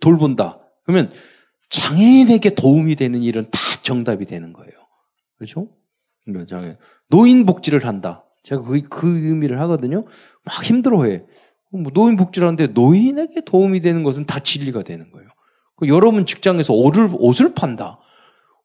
[0.00, 0.58] 돌본다.
[0.84, 1.12] 그러면
[1.68, 4.72] 장애인에게 도움이 되는 일은 다 정답이 되는 거예요.
[5.38, 5.68] 그렇죠?
[6.24, 6.76] 그러니까
[7.08, 8.24] 노인 복지를 한다.
[8.42, 10.04] 제가 그, 그 의미를 하거든요.
[10.44, 11.24] 막 힘들어해.
[11.72, 15.28] 뭐 노인 복지를 하는데 노인에게 도움이 되는 것은 다 진리가 되는 거예요.
[15.76, 18.00] 그 여러분 직장에서 옷을, 옷을 판다.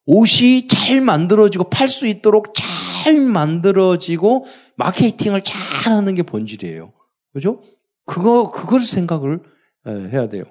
[0.04, 4.46] 옷이 잘 만들어지고 팔 수 있도록 잘 만들어지고
[4.76, 6.92] 마케팅을 잘 하는 게 본질이에요.
[7.32, 7.62] 그죠?
[8.04, 9.40] 그거, 그걸 생각을
[9.86, 10.44] 해야 돼요.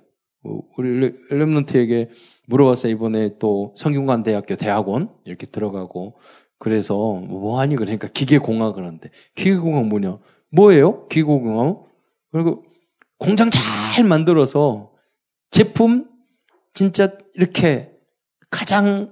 [0.46, 2.12] 뭐 우리 엘렘런트에게
[2.48, 2.92] 물어봤어요.
[2.94, 6.20] 이번에 또 성균관 대학교 대학원 이렇게 들어가고
[6.60, 10.20] 그래서 뭐 하니 그러니까 기계공학을 하는데 기계공학 뭐냐?
[10.52, 11.08] 뭐예요?
[11.08, 11.84] 기계공학?
[12.32, 12.64] 그리고
[13.18, 14.92] 공장 잘 만들어서
[15.50, 16.08] 제품
[16.74, 17.92] 진짜 이렇게
[18.52, 19.12] 가장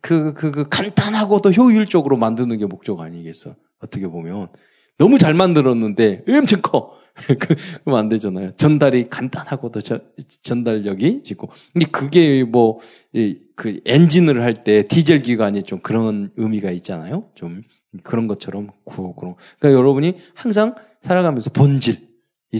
[0.00, 3.54] 그, 그, 그 간단하고도 효율적으로 만드는 게 목적 아니겠어?
[3.80, 4.48] 어떻게 보면.
[4.96, 6.92] 너무 잘 만들었는데 엄청 커.
[7.84, 8.52] 그럼 안 되잖아요.
[8.56, 10.00] 전달이 간단하고도 저,
[10.42, 11.48] 전달력이 있고.
[11.72, 12.80] 근데 그게 뭐,
[13.12, 17.30] 이, 그 엔진을 할 때 디젤 기관이 좀 그런 의미가 있잖아요.
[17.34, 17.62] 좀
[18.02, 19.34] 그런 것처럼 그런.
[19.58, 22.00] 그러니까 여러분이 항상 살아가면서 본질이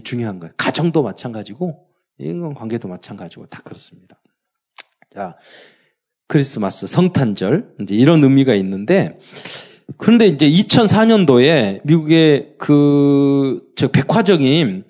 [0.04, 0.52] 중요한 거예요.
[0.56, 1.86] 가정도 마찬가지고
[2.18, 4.20] 인간 관계도 마찬가지고 다 그렇습니다.
[5.12, 5.36] 자,
[6.28, 9.18] 크리스마스, 성탄절, 이제 이런 의미가 있는데,
[9.96, 14.84] 그런데 이제 2004년도에 미국의 그, 저 백화점인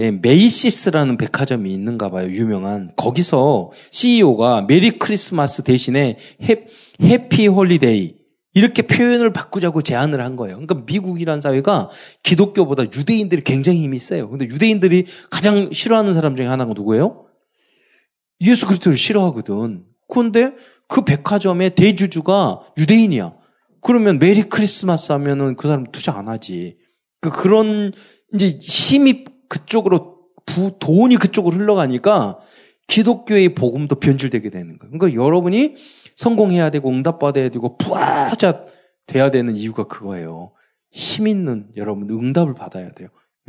[0.00, 2.30] 예, 메이시스라는 백화점이 있는가 봐요.
[2.30, 2.90] 유명한.
[2.96, 6.64] 거기서 CEO가 Merry Christmas 대신에 해,
[7.02, 8.14] Happy Holiday
[8.54, 10.56] 이렇게 표현을 바꾸자고 제안을 한 거예요.
[10.56, 11.90] 그러니까 미국이란 사회가
[12.22, 14.30] 기독교보다 유대인들이 굉장히 힘이 세요.
[14.30, 17.26] 근데 유대인들이 가장 싫어하는 사람 중에 하나가 누구예요?
[18.40, 19.84] 예수 그리스도를 싫어하거든.
[20.08, 20.52] 그런데
[20.88, 23.39] 그 백화점의 대주주가 유대인이야.
[23.82, 26.78] 그러면 메리 크리스마스 하면은 그 사람 투자 안 하지.
[27.20, 27.92] 그 그런
[28.34, 32.38] 이제 힘이 그쪽으로 부, 돈이 그쪽으로 흘러가니까
[32.88, 34.92] 기독교의 복음도 변질되게 되는 거예요.
[34.92, 35.76] 그러니까 여러분이
[36.16, 38.66] 성공해야 되고 응답받아야 되고 부자
[39.06, 40.52] 돼야 되는 이유가 그거예요.
[40.90, 43.08] 힘 있는 여러분 응답을 받아야 돼요.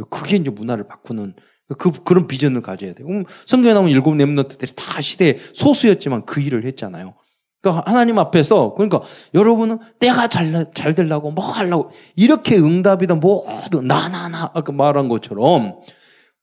[0.10, 1.34] 그게 이제 문화를 바꾸는
[1.78, 3.08] 그, 그런 비전을 가져야 돼요.
[3.46, 7.16] 성경에 나오는 일곱 렘너트들이 다 시대의 소수였지만 그 일을 했잖아요.
[7.62, 9.02] 그러니까 하나님 앞에서 그러니까
[9.34, 15.76] 여러분은 때가 잘, 잘 되려고 뭐 하려고 이렇게 응답이다 뭐든 나나나 아까 말한 것처럼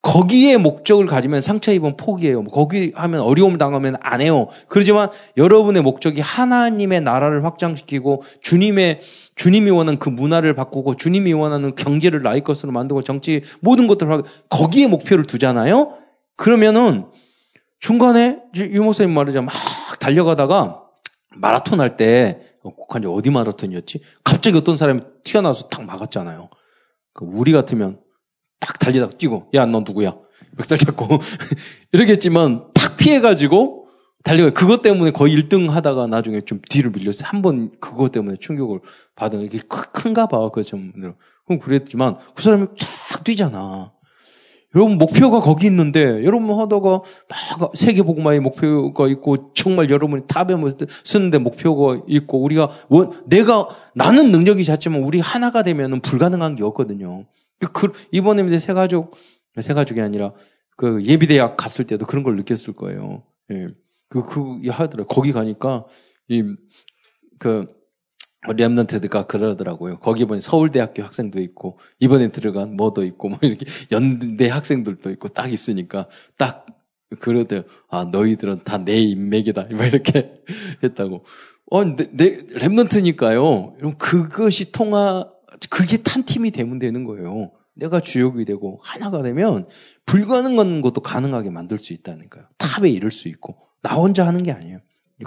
[0.00, 2.44] 거기에 목적을 가지면 상처 입은 포기해요.
[2.44, 4.46] 거기 하면 어려움 당하면 안 해요.
[4.68, 9.00] 그러지만 여러분의 목적이 하나님의 나라를 확장시키고 주님의
[9.34, 14.22] 주님이 원하는 그 문화를 바꾸고 주님이 원하는 경제를 나의 것으로 만들고 정치 모든 것들을 하고
[14.48, 15.94] 거기에 목표를 두잖아요.
[16.36, 17.06] 그러면은
[17.80, 19.42] 중간에 유모사님 말이죠.
[19.42, 19.52] 막
[19.98, 20.87] 달려가다가
[21.40, 24.00] 마라톤 할 때, 지 어디 마라톤이었지?
[24.24, 26.50] 갑자기 어떤 사람이 튀어나와서 탁 막았잖아요.
[27.14, 28.00] 그 우리 같으면
[28.60, 30.16] 딱 달리다가 뛰고, 야, 너 누구야?
[30.56, 31.18] 멱살 잡고.
[31.92, 33.86] 이러겠지만, 탁 피해가지고,
[34.24, 37.28] 달려가 그것 때문에 거의 1등 하다가 나중에 좀 뒤로 밀렸어요.
[37.28, 38.80] 한번 그것 때문에 충격을
[39.14, 41.14] 받은 게 큰가 봐, 그 점으로.
[41.46, 43.92] 그럼 그랬지만, 그 사람이 탁 뛰잖아.
[44.78, 47.02] 여러분 목표가 거기 있는데 여러분 하다가
[47.58, 50.70] 막 세계복음화의 목표가 있고 정말 여러분이 탑에 뭐
[51.02, 57.26] 쓰는데 목표가 있고 우리가 원, 내가 나는 능력이 작지만 우리 하나가 되면은 불가능한 게 없거든요.
[57.72, 59.16] 그 이번에 새 가족
[59.60, 60.32] 새 가족이 아니라
[60.76, 63.24] 그 예비대학 갔을 때도 그런 걸 느꼈을 거예요.
[63.50, 63.66] 예.
[64.08, 65.04] 그, 그, 하더라.
[65.04, 65.84] 거기 가니까,
[66.28, 66.44] 이,
[67.38, 67.66] 그,
[68.46, 69.98] 랩런트드가 그러더라고요.
[69.98, 75.52] 거기 보니 서울대학교 학생도 있고 이번에 들어간 뭐도 있고 뭐 이렇게 연대 학생들도 있고 딱
[75.52, 76.66] 있으니까 딱
[77.20, 77.62] 그러대요.
[77.88, 79.68] 아 너희들은 다 내 인맥이다.
[79.72, 80.42] 막 이렇게
[80.82, 81.24] 했다고.
[81.70, 83.76] 어, 내, 내 랩런트니까요.
[83.76, 85.28] 그럼 그것이 통화
[85.70, 87.50] 그게 탄 팀이 되면 되는 거예요.
[87.74, 89.66] 내가 주역이 되고 하나가 되면
[90.06, 92.44] 불가능한 것도 가능하게 만들 수 있다니까요.
[92.58, 94.78] 탑에 이를 수 있고 나 혼자 하는 게 아니에요.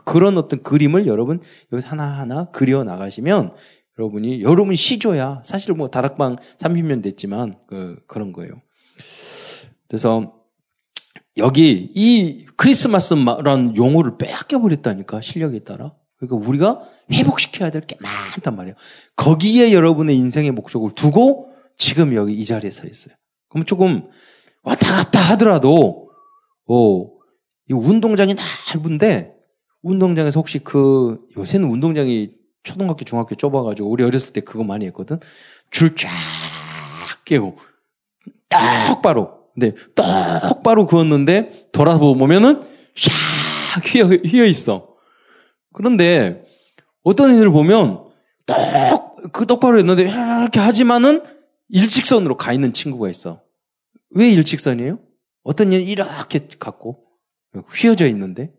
[0.06, 1.41] 그런 어떤 그림을 여러분
[1.72, 3.52] 여기서 하나하나 그려 나가시면
[4.00, 8.62] 여러분이 여러분 시조야 사실 뭐 다락방 30년 됐지만 그 그런 거예요.
[9.88, 10.34] 그래서
[11.38, 15.94] 여기 이 크리스마스라는 용어를 빼앗겨 버렸다니까 실력에 따라.
[16.18, 16.81] 그러니까 우리가
[17.12, 18.75] 회복시켜야 될 게 많단 말이에요.
[19.16, 23.16] 거기에 여러분의 인생의 목적을 두고 지금 여기 이 자리에 서 있어요.
[23.50, 24.07] 그럼 조금
[24.63, 26.10] 왔다 갔다 하더라도
[26.68, 27.04] 어,
[27.69, 28.36] 이 운동장이
[28.74, 29.33] 넓은데
[29.81, 32.31] 운동장에서 혹시 그 요새는 운동장이
[32.63, 35.19] 초등학교, 중학교 좁아가지고 우리 어렸을 때 그거 많이 했거든.
[35.72, 36.10] 줄 쫙
[37.25, 37.57] 깨고
[38.50, 39.42] 똑바로.
[39.54, 42.62] 근데 똑바로 그었는데 돌아보면은
[42.95, 44.95] 샥 휘어, 휘어 있어.
[45.74, 46.45] 그런데
[47.04, 48.06] 어떤 애들 보면
[48.45, 51.24] 똑, 그 똑바로 했는데 이렇게 하지만은
[51.69, 53.42] 일직선으로 가 있는 친구가 있어.
[54.12, 55.00] 왜 일직선이에요?
[55.44, 57.04] 어떤 애는 이렇게 갖고
[57.74, 58.54] 휘어져 있는데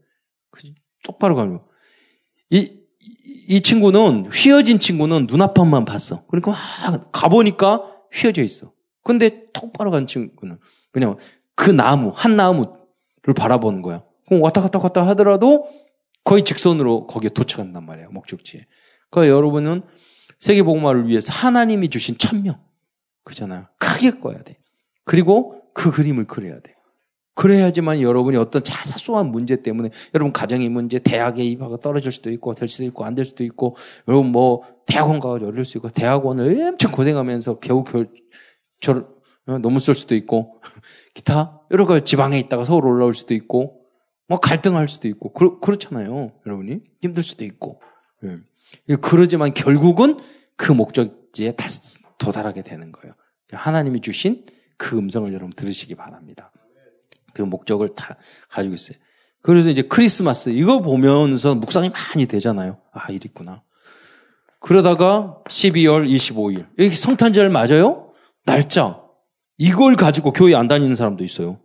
[1.02, 1.60] 똑바로 가면
[2.50, 2.80] 이,
[3.48, 6.24] 이 친구는 휘어진 친구는 눈앞만 봤어.
[6.26, 6.52] 그러니까
[6.90, 8.72] 막 가보니까 휘어져 있어.
[9.02, 10.58] 근데 똑바로 간 친구는
[10.90, 11.16] 그냥
[11.54, 14.02] 그 나무 한 나무를 바라보는 거야.
[14.26, 15.68] 그럼 왔다 갔다 갔다 하더라도
[16.24, 18.10] 거의 직선으로 거기에 도착한단 말이에요.
[18.10, 18.66] 목적지에.
[19.10, 19.82] 그러니까 여러분은
[20.38, 22.60] 세계복음화를 위해서 하나님이 주신 천명
[23.24, 23.66] 그잖아요.
[23.78, 24.58] 크게 꺼야 돼.
[25.04, 26.74] 그리고 그 그림을 그려야 돼.
[27.34, 32.68] 그래야지만 여러분이 어떤 자사소한 문제 때문에 여러분 가정의 문제, 대학에 입학가 떨어질 수도 있고 될
[32.68, 33.76] 수도 있고 안 될 수도 있고
[34.08, 38.08] 여러분 뭐 대학원 가가지고 어릴 수 있고 대학원을 엄청 고생하면서 겨우 결,
[38.80, 39.06] 저,
[39.46, 40.60] 어, 너무 쓸 수도 있고
[41.14, 43.86] 기타 여러 가지 지방에 있다가 서울 올라올 수도 있고
[44.28, 47.80] 뭐 갈등할 수도 있고 그, 그렇잖아요 여러분이 힘들 수도 있고
[48.24, 48.96] 예.
[49.00, 50.18] 그러지만 결국은
[50.56, 51.54] 그 목적지에
[52.18, 53.14] 도달하게 되는 거예요
[53.52, 54.44] 하나님이 주신
[54.76, 56.50] 그 음성을 여러분 들으시기 바랍니다.
[57.34, 58.16] 그 목적을 다
[58.48, 58.98] 가지고 있어요.
[59.42, 62.78] 그래서 이제 크리스마스 이거 보면서 묵상이 많이 되잖아요.
[62.92, 63.62] 아, 이랬구나.
[64.60, 66.66] 그러다가 12월 25일.
[66.78, 68.12] 여기 성탄절 맞아요?
[68.44, 69.00] 날짜.
[69.58, 71.58] 이걸 가지고 교회 안 다니는 사람도 있어요.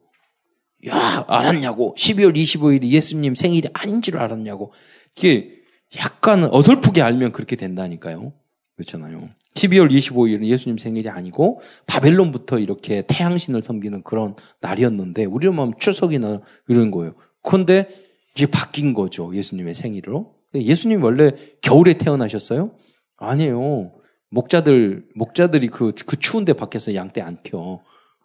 [0.87, 1.93] 야, 알았냐고.
[1.95, 4.73] 12월 25일이 예수님 생일이 아닌 줄 알았냐고.
[5.15, 5.51] 이게
[5.97, 8.33] 약간 어설프게 알면 그렇게 된다니까요.
[8.77, 9.29] 그렇잖아요.
[9.55, 16.91] 12월 25일은 예수님 생일이 아니고 바벨론부터 이렇게 태양신을 섬기는 그런 날이었는데 우리는 뭐 추석이나 이런
[16.91, 17.15] 거예요.
[17.41, 17.89] 그런데
[18.35, 19.35] 이제 바뀐 거죠.
[19.35, 20.35] 예수님의 생일로.
[20.53, 21.31] 예수님 원래
[21.61, 22.71] 겨울에 태어나셨어요?
[23.17, 23.93] 아니에요.
[24.29, 27.81] 목자들 목자들이 그, 그 추운데 밖에서 양떼 안 켜.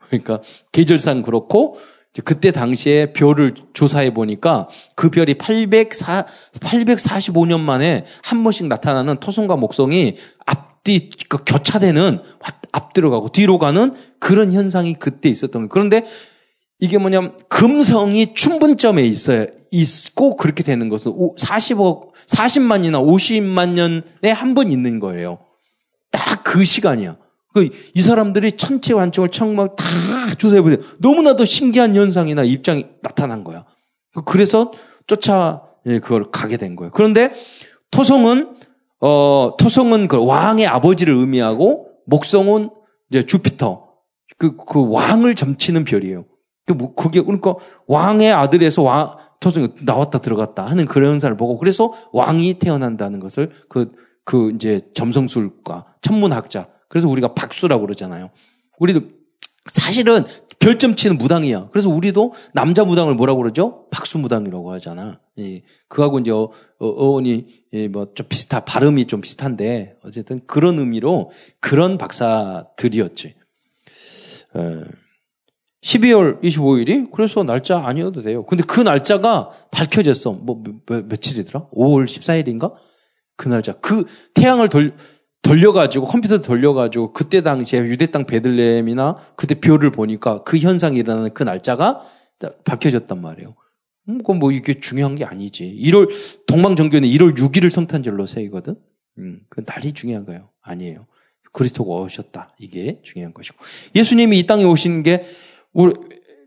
[0.08, 1.76] 그러니까 계절상 그렇고
[2.24, 6.26] 그때 당시에 별을 조사해 보니까 그 별이 804,
[6.60, 12.20] 845년 만에 한 번씩 나타나는 토성과 목성이 앞뒤 그 교차되는
[12.72, 15.68] 앞뒤로 가고 뒤로 가는 그런 현상이 그때 있었던 거예요.
[15.68, 16.04] 그런데
[16.80, 19.46] 이게 뭐냐면 금성이 충분점에 있어요.
[19.70, 25.38] 있고 그렇게 되는 것은 40억 40만이나 50만 년에 한 번 있는 거예요.
[26.10, 27.16] 딱 그 시간이야.
[27.52, 29.84] 그 이 사람들이 천체 완충을 청막 다
[30.38, 30.80] 조사해 보세요.
[30.98, 33.64] 너무나도 신기한 현상이나 입장이 나타난 거야.
[34.24, 34.72] 그래서
[35.06, 36.90] 쫓아 예, 그걸 가게 된 거예요.
[36.92, 37.32] 그런데
[37.90, 38.56] 토성은
[39.00, 42.70] 어 토성은 그 왕의 아버지를 의미하고 목성은
[43.10, 43.88] 이제 주피터
[44.38, 46.24] 그, 그 왕을 점치는 별이에요.
[46.66, 47.56] 그 뭐, 그게 그러니까
[47.86, 53.92] 왕의 아들에서 왕 토성이 나왔다 들어갔다 하는 그런 현상을 보고 그래서 왕이 태어난다는 것을 그그
[54.24, 58.28] 그 이제 점성술과 천문학자 그래서 우리가 박수라고 그러잖아요.
[58.78, 59.00] 우리도
[59.64, 60.26] 사실은
[60.58, 61.70] 별점 치는 무당이야.
[61.70, 63.86] 그래서 우리도 남자 무당을 뭐라고 그러죠?
[63.90, 65.18] 박수 무당이라고 하잖아.
[65.38, 71.30] 예, 그하고 이제 어, 어 원이 예, 뭐좀 비슷하 발음이 좀 비슷한데 어쨌든 그런 의미로
[71.60, 73.36] 그런 박사들이었지.
[74.56, 74.80] 에,
[75.82, 78.44] 12월 25일이 그래서 날짜 아니어도 돼요.
[78.44, 80.32] 근데 그 날짜가 밝혀졌어.
[80.32, 81.68] 뭐 며, 며칠이더라?
[81.70, 82.74] 5월 14일인가?
[83.36, 83.72] 그 날짜.
[83.80, 84.04] 그
[84.34, 84.94] 태양을 돌
[85.42, 91.42] 돌려가지고 컴퓨터 돌려가지고 그때 당시에 유대 땅 베들레헴이나 그때 별을 보니까 그 현상이 일어나는 그
[91.42, 92.00] 날짜가
[92.64, 93.54] 밝혀졌단 말이에요.
[94.08, 95.78] 음, 그건 뭐 이게 중요한 게 아니지.
[95.80, 96.08] 1월
[96.46, 98.76] 동방 정교는 1월 6일을 성탄절로 세이거든.
[99.18, 100.48] 음, 그 날이 중요한 거예요.
[100.60, 101.06] 아니에요.
[101.52, 102.54] 그리스도가 오셨다.
[102.58, 103.56] 이게 중요한 것이고.
[103.94, 105.24] 예수님이 이 땅에 오신 게
[105.72, 105.92] 우리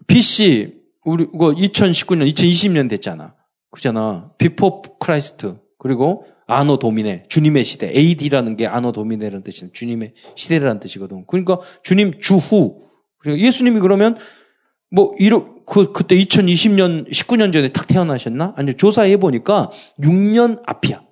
[0.08, 3.36] BC 우리 그 2019년, 2020년 됐잖아.
[3.72, 4.32] 그잖아.
[4.38, 5.58] Before Christ.
[5.78, 7.92] 그리고 Anno Domine, 주님의 시대.
[7.96, 11.26] AD라는 게 Anno Domine라는 뜻이는 주님의 시대라는 뜻이거든.
[11.28, 12.82] 그러니까 주님 주후.
[13.26, 14.18] 예수님이 그러면
[14.92, 18.54] 뭐 이러 그 그때 2020년 19년 전에 탁 태어나셨나?
[18.56, 21.04] 아니 조사해 보니까 6년 앞이야.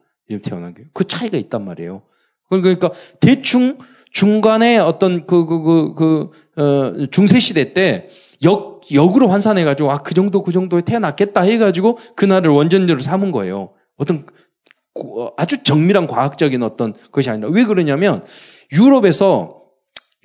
[0.43, 0.83] 태어난 게.
[0.93, 2.03] 그 차이가 있단 말이에요.
[2.49, 3.77] 그러니까 대충
[4.11, 8.09] 중간에 어떤 그그 그 그, 어, 중세 시대 때
[8.43, 13.73] 역, 역으로 환산해가지고, 아, 그 정도, 그 정도에 태어났겠다 해가지고, 그날을 원전제로 삼은 거예요.
[13.97, 14.21] 어떤 어,
[15.37, 18.23] 아주 정밀한 과학적인 어떤 것이 아니라 왜 그러냐면
[18.71, 19.61] 유럽에서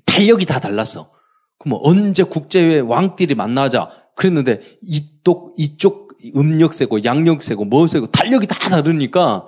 [0.06, 1.10] 달력이 다 달랐어.
[1.58, 9.46] 그럼 언제 국제회 왕들이 만나자 그랬는데 이쪽 이쪽 음력세고 양력세고 뭐세고 달력이 다 다르니까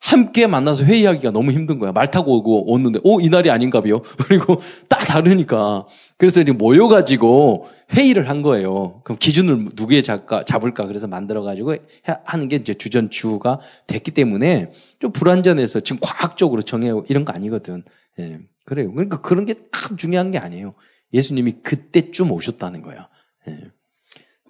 [0.00, 1.92] 함께 만나서 회의하기가 너무 힘든 거야.
[1.92, 4.00] 말 타고 오고 오는데, 오, 이 날이 아닌가 봐요.
[4.26, 5.86] 그리고 딱 다르니까.
[6.18, 9.00] 그래서 이제 모여가지고 회의를 한 거예요.
[9.04, 10.86] 그럼 기준을 누구에 잡까, 잡을까.
[10.86, 11.76] 그래서 만들어가지고
[12.24, 17.84] 하는 게 이제 주전 주가 됐기 때문에 좀 불완전해서 지금 과학적으로 정해 이런 거 아니거든.
[18.18, 18.40] 예.
[18.64, 18.92] 그래요.
[18.92, 19.54] 그러니까 그런 게
[19.88, 20.74] 딱 중요한 게 아니에요.
[21.14, 23.08] 예수님이 그때쯤 오셨다는 거야.
[23.46, 23.70] 예.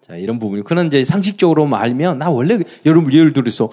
[0.07, 0.65] 자, 이런 부분이.
[0.65, 3.71] 그런 이제 상식적으로 알면, 나 원래, 여러분 예를 들어서,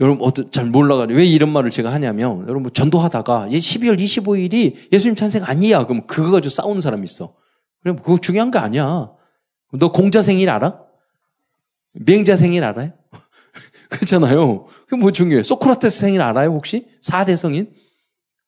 [0.00, 5.14] 여러분 어떤 잘 몰라가지고 왜 이런 말을 제가 하냐면 여러분 뭐 전도하다가 12월 25일이 예수님
[5.16, 5.84] 탄생 아니야.
[5.86, 7.34] 그럼 그거 가지고 싸우는 사람이 있어.
[7.82, 9.10] 그럼 그거 중요한 거 아니야.
[9.72, 10.80] 너 공자 생일 알아?
[11.92, 12.92] 맹자 생일 알아요?
[13.90, 14.66] 그렇잖아요.
[14.88, 15.42] 그게 뭐 중요해요?
[15.42, 16.86] 소크라테스 생일 알아요, 혹시?
[17.02, 17.72] 4대 성인?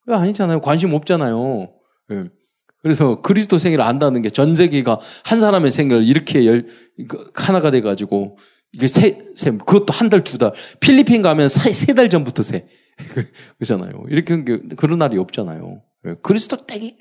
[0.07, 0.61] 아니잖아요.
[0.61, 1.71] 관심 없잖아요.
[2.13, 2.25] 예.
[2.83, 6.67] 그래서 그리스도 생일을 안다는 게 전 세계가 한 사람의 생일을 이렇게 열,
[7.09, 8.39] 그 하나가 돼가지고,
[8.73, 10.53] 이게 세, 세, 그것도 한 달, 두 달.
[10.81, 12.69] 필리핀 가면 세달 전부터 세.
[13.59, 14.05] 그렇잖아요.
[14.09, 14.45] 이렇게
[14.77, 15.83] 그런 날이 없잖아요.
[16.07, 16.15] 예.
[16.23, 16.97] 그리스도 때기,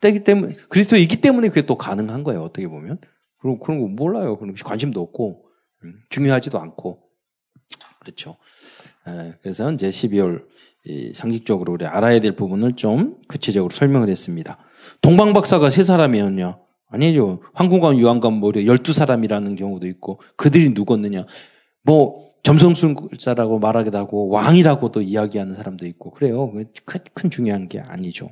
[0.00, 2.42] 때기 때문에, 그리스도 있기 때문에 그게 또 가능한 거예요.
[2.42, 2.98] 어떻게 보면.
[3.38, 4.38] 그런, 그런 거 몰라요.
[4.38, 5.44] 그런 관심도 없고,
[5.84, 7.02] 음, 중요하지도 않고.
[8.00, 8.36] 그렇죠.
[9.08, 10.44] 예, 그래서 이제 12월
[11.14, 14.58] 상식적으로 우리 알아야 될 부분을 좀 구체적으로 설명을 했습니다.
[15.00, 16.58] 동방박사가 세 사람이었냐?
[16.92, 17.42] 아니죠.
[17.54, 21.26] 황궁관, 유황관, 뭐 12사람이라는 경우도 있고 그들이 누구였느냐?
[21.82, 26.52] 뭐 점성술사라고 말하기도 하고 왕이라고도 이야기하는 사람도 있고 그래요.
[26.84, 28.30] 큰, 큰 중요한 게 아니죠.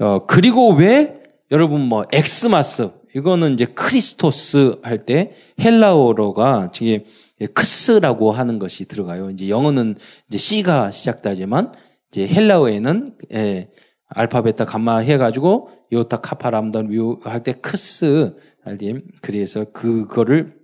[0.00, 7.04] 어, 그리고 왜 여러분 뭐 Xmas 이거는 이제 Χριστός 할 때 헬라어로가 지금
[7.52, 9.30] 크스라고 하는 것이 들어가요.
[9.30, 9.96] 이제 영어는
[10.28, 11.72] 이제 C가 시작되지만
[12.10, 13.68] 이제 헬라어에는 예,
[14.08, 20.56] 알파, 베타, 감마 해가지고 요타, 카파, 람다, 뮤 할 때 크스 알디 그래서 그거를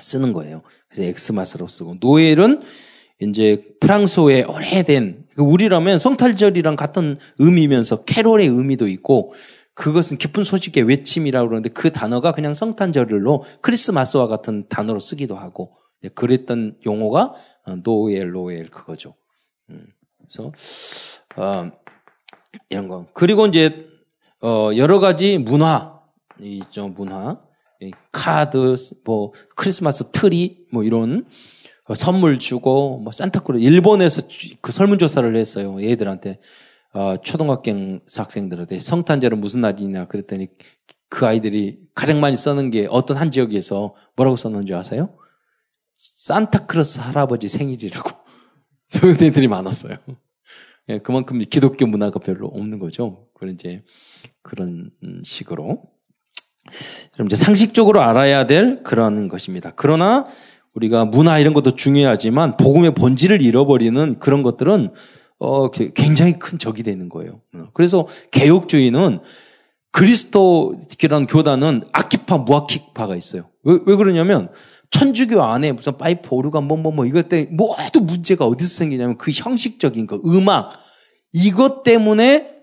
[0.00, 0.62] 쓰는 거예요.
[0.88, 2.62] 그래서 엑스마스로 쓰고 노엘은
[3.20, 9.34] 이제 프랑스어의 오래된 그 우리라면 성탈절이랑 같은 의미면서 캐롤의 의미도 있고
[9.74, 15.76] 그것은 기쁜 소식의 외침이라고 그러는데 그 단어가 그냥 성탄절로 크리스마스와 같은 단어로 쓰기도 하고
[16.14, 19.14] 그랬던 용어가 어, 노엘, 노엘 그거죠.
[19.70, 19.86] 음,
[20.18, 20.52] 그래서
[21.36, 21.70] 어,
[22.68, 23.06] 이런 거.
[23.12, 23.86] 그리고 이제
[24.42, 25.98] 어, 여러 가지 문화
[26.40, 27.40] 있죠 문화
[28.12, 31.26] 카드 뭐 크리스마스 트리 뭐 이런
[31.84, 34.22] 어, 선물 주고 뭐 산타크로 일본에서
[34.60, 36.38] 그 설문조사를 했어요 애들한테
[36.94, 40.48] 어, 초등학생 학생들한테 성탄절은 무슨 날이냐 그랬더니
[41.08, 45.16] 그 아이들이 가장 많이 쓰는 게 어떤 한 지역에서 뭐라고 썼는지 아세요?
[45.94, 48.10] 산타크로스 할아버지 생일이라고
[48.90, 49.96] 저런 애들이 많았어요.
[50.88, 53.26] 예, 그만큼 기독교 문화가 별로 없는 거죠.
[53.34, 53.82] 그런 이제
[54.42, 54.90] 그런
[55.24, 55.82] 식으로.
[57.12, 59.72] 그럼 이제 상식적으로 알아야 될 그런 것입니다.
[59.76, 60.26] 그러나
[60.74, 64.92] 우리가 문화 이런 것도 중요하지만 복음의 본질을 잃어버리는 그런 것들은
[65.40, 67.40] 어, 굉장히 큰 적이 되는 거예요.
[67.72, 69.20] 그래서 개혁주의는
[69.92, 73.48] 그리스도라는 교단은 아키파, 무아키파가 있어요.
[73.62, 74.48] 왜, 왜 그러냐면
[74.90, 80.06] 천주교 안에 무슨 파이프 오르간 뭐뭐뭐 뭐, 이것 때문에 모두 문제가 어디서 생기냐면 그 형식적인
[80.06, 80.72] 거 음악
[81.32, 82.58] 이것 때문에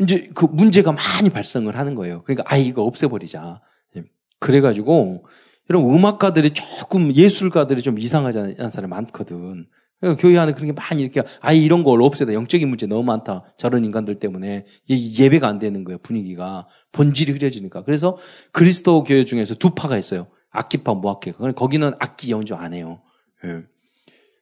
[0.00, 2.22] 이제 그 문제가 많이 발생을 하는 거예요.
[2.24, 3.60] 그러니까 아 이거 없애버리자.
[3.96, 4.04] 예.
[4.38, 5.26] 그래가지고
[5.68, 9.66] 이런 음악가들이 조금 예술가들이 좀 이상하지 않은 사람이 많거든.
[10.00, 12.32] 그러니까 교회 안에 그런 게 많이 이렇게 아예 이런 걸 없애다.
[12.32, 13.44] 영적인 문제 너무 많다.
[13.58, 15.98] 저런 인간들 때문에 예배가 안 되는 거예요.
[15.98, 17.84] 분위기가 본질이 흐려지니까.
[17.84, 18.16] 그래서
[18.52, 20.26] 그리스도 교회 중에서 두 파가 있어요.
[20.50, 21.52] 악기파, 무악기파.
[21.52, 23.00] 거기는 악기 연주 안 해요.
[23.44, 23.62] 예.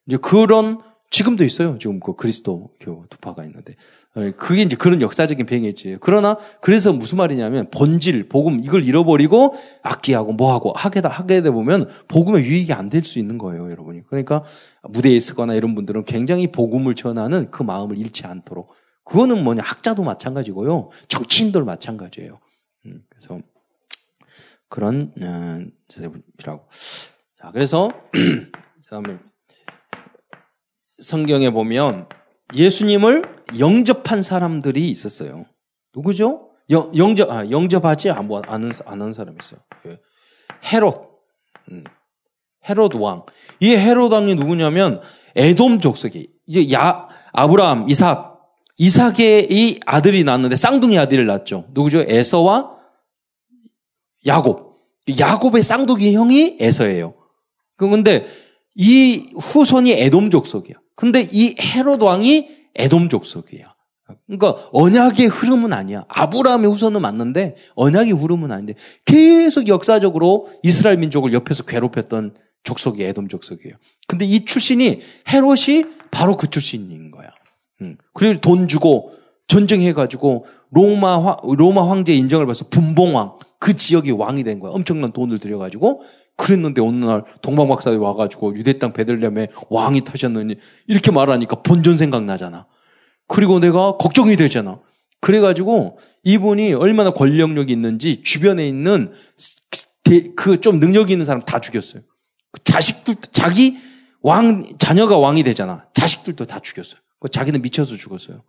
[0.06, 1.78] 이제 그런 지금도 있어요.
[1.78, 3.76] 지금 그 그리스도 교 두파가 있는데.
[4.16, 5.98] 예, 그게 이제 그런 역사적인 배경이지.
[6.00, 12.44] 그러나 그래서 무슨 말이냐면 본질, 복음 이걸 잃어버리고 악기하고 뭐하고 하게 하게 되 보면 복음의
[12.44, 14.02] 유익이 안 될 수 있는 거예요, 여러분이.
[14.06, 14.44] 그러니까
[14.82, 18.72] 무대에 서거나 이런 분들은 굉장히 복음을 전하는 그 마음을 잃지 않도록.
[19.04, 22.38] 그거는 뭐냐 학자도 마찬가지고요, 정치인들 마찬가지예요.
[22.86, 23.40] 음, 그래서
[24.68, 25.12] 그런.
[25.22, 25.60] 어,
[27.40, 27.90] 자, 그래서
[28.84, 29.18] 그다음에
[31.00, 32.08] 성경에 보면
[32.54, 33.22] 예수님을
[33.58, 35.44] 영접한 사람들이 있었어요.
[35.94, 36.50] 누구죠?
[36.70, 39.60] 영, 영접, 아, 영접하지 않은, 않은 사람이 있어요.
[39.86, 39.98] 예.
[40.72, 40.94] 헤롯.
[41.70, 41.84] 음.
[42.68, 43.24] 헤롯 왕.
[43.60, 45.00] 이 헤롯 왕이 누구냐면
[45.36, 48.38] 에돔 족속이 이제 야 아브라함, 이삭,
[48.76, 51.66] 이삭의 이 아들이 낳았는데 쌍둥이 아들을 낳았죠.
[51.70, 52.02] 누구죠?
[52.06, 52.77] 에서와
[54.26, 54.76] 야곱.
[55.18, 57.14] 야곱의 쌍둥이 형이 에서예요.
[57.76, 58.26] 그런데
[58.74, 60.76] 이 후손이 에돔 족 속이야.
[60.94, 63.74] 근데 이 헤롯 왕이 에돔 족 속이야.
[64.26, 66.04] 그러니까 언약의 흐름은 아니야.
[66.08, 72.34] 아브라함의 후손은 맞는데 언약의 흐름은 아닌데 계속 역사적으로 이스라엘 민족을 옆에서 괴롭혔던
[72.64, 73.76] 족속이 에돔 족속이에요.
[74.06, 77.28] 근데 이 출신이 헤롯이 바로 그 출신인 거야.
[78.12, 79.12] 그리고 돈 주고
[79.46, 84.72] 전쟁해가지고 로마 로마 황제 인정을 받아서 분봉왕 그 지역의 왕이 된 거야.
[84.72, 86.02] 엄청난 돈을 들여가지고
[86.36, 90.56] 그랬는데 어느 날 동방박사에 와가지고 유대 땅 베들렘에 왕이 타셨느니
[90.86, 92.66] 이렇게 말하니까 본전 생각나잖아.
[93.26, 94.78] 그리고 내가 걱정이 되잖아.
[95.20, 99.12] 그래가지고 이분이 얼마나 권력력이 있는지 주변에 있는
[100.36, 102.02] 그 좀 능력이 있는 사람 다 죽였어요.
[102.52, 103.76] 그 자식들 자기
[104.22, 105.86] 왕 자녀가 왕이 되잖아.
[105.92, 107.00] 자식들도 다 죽였어요.
[107.20, 108.42] 그 자기는 미쳐서 죽었어요.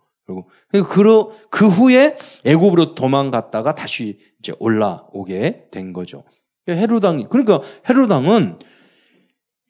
[0.68, 6.24] 그리고 그, 그 후에 애굽으로 도망갔다가 다시 이제 올라오게 된 거죠.
[6.68, 8.58] 헤로당, 그러니까 헤로당은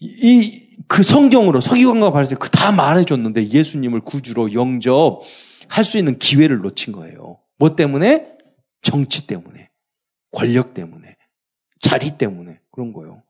[0.00, 6.92] 이, 그 성경으로 서기관과 바리새 그 다 말해줬는데 예수님을 구주로 영접할 수 있는 기회를 놓친
[6.92, 7.38] 거예요.
[7.58, 8.36] 뭐 때문에?
[8.82, 9.70] 정치 때문에.
[10.30, 11.16] 권력 때문에.
[11.80, 12.60] 자리 때문에.
[12.70, 13.22] 그런 거예요.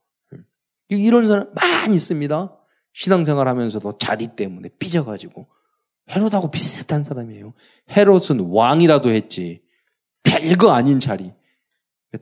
[0.89, 2.57] 이런 사람 많이 있습니다.
[2.93, 5.47] 신앙생활 하면서도 자리 때문에 삐져가지고.
[6.11, 7.55] 헤롯하고 비슷한 사람이에요.
[7.97, 9.62] 헤롯은 왕이라도 했지.
[10.23, 11.33] 별거 아닌 자리.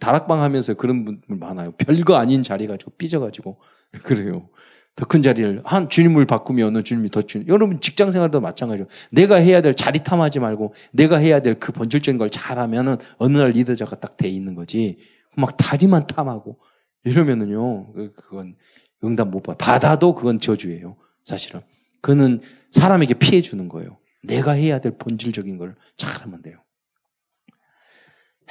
[0.00, 1.72] 다락방 하면서 그런 분들 많아요.
[1.72, 3.58] 별거 아닌 자리 가지고 삐져가지고.
[4.04, 4.48] 그래요.
[4.96, 7.46] 더 큰 자리를, 한 주님을 바꾸면 주님이 더 주님.
[7.48, 8.88] 여러분 직장 생활도 마찬가지로.
[9.12, 13.50] 내가 해야 될 자리 탐하지 말고 내가 해야 될 그 본질적인 걸 잘하면은 어느 날
[13.52, 14.98] 리더자가 딱 돼 있는 거지.
[15.36, 16.58] 막 다리만 탐하고
[17.04, 18.56] 이러면은요, 그, 그건
[19.04, 19.56] 응답 못 받아.
[19.64, 20.96] 받아도 그건 저주예요.
[21.24, 21.60] 사실은.
[22.00, 22.40] 그는
[22.70, 23.98] 사람에게 피해 주는 거예요.
[24.22, 26.62] 내가 해야 될 본질적인 걸 잘하면 돼요.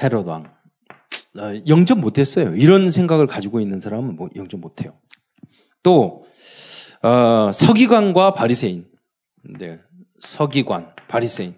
[0.02, 0.54] 헤롯 왕.
[1.38, 2.56] 어, 영접 못했어요.
[2.56, 5.00] 이런 생각을 가지고 있는 사람은 뭐 영접 못해요.
[5.84, 6.26] 또
[7.02, 8.88] 어, 서기관과 바리새인.
[9.60, 9.80] 네,
[10.20, 11.56] 서기관, 바리새인.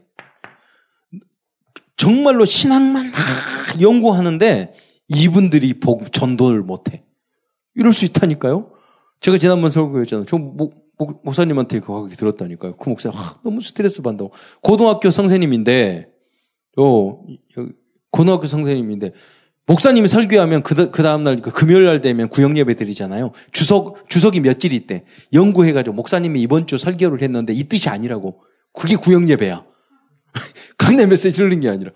[1.97, 4.73] 정말로 신앙만 막 연구하는데
[5.09, 7.03] 이분들이 복, 전도를 못해.
[7.75, 8.71] 이럴 수 있다니까요.
[9.21, 10.25] 제가 지난번 설교했잖아요.
[10.25, 12.75] 저 목, 목, 목사님한테 그거 들었다니까요.
[12.75, 14.31] 그 목사 아, 너무 스트레스 받는다고.
[14.61, 16.09] 고등학교 선생님인데,
[16.79, 17.23] 요,
[18.11, 19.13] 고등학교 선생님인데,
[19.65, 23.31] 목사님이 설교하면 그, 그 다음날, 그 금요일 날 되면 구역 예배 드리잖아요.
[23.51, 25.05] 주석, 주석이 며칠 있대.
[25.31, 28.41] 연구해가지고 목사님이 이번 주 설교를 했는데 이 뜻이 아니라고.
[28.73, 29.63] 그게 구역 예배야.
[30.77, 31.91] 강내 메시지 를는 게 아니라.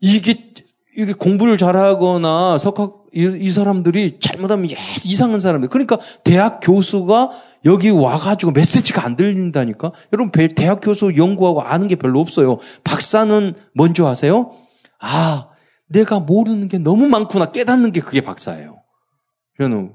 [0.00, 0.52] 이게
[0.94, 4.68] 이게 공부를 잘하거나 석학 이, 이 사람들이 잘못하면
[5.04, 5.70] 이상한 사람들.
[5.70, 7.30] 그러니까 대학 교수가
[7.66, 9.92] 여기 와가지고 메시지가 안 들린다니까.
[10.12, 12.58] 여러분 대학 교수 연구하고 아는 게 별로 없어요.
[12.84, 14.52] 박사는 뭔지 아세요?
[14.98, 15.50] 아
[15.88, 18.82] 내가 모르는 게 너무 많구나 깨닫는 게 그게 박사예요.